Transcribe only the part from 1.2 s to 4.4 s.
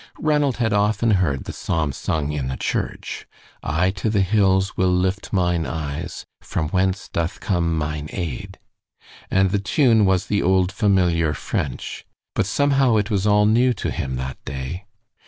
the psalm sung in the church I to the